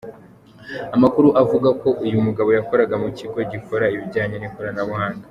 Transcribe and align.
Amakuru 0.95 1.27
avuga 1.41 1.69
ko 1.81 1.89
uyu 2.05 2.17
mugabo 2.25 2.49
yakoraga 2.57 2.95
mu 3.03 3.09
kigo 3.17 3.37
gikora 3.51 3.85
ibijyanye 3.95 4.35
n’Ikoranabuhanga. 4.39 5.19